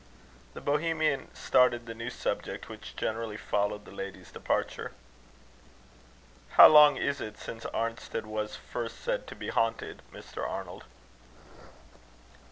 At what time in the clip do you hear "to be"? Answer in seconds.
9.27-9.49